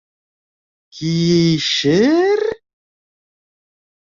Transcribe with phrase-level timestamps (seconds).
[0.93, 2.41] —Ки-ише-ер?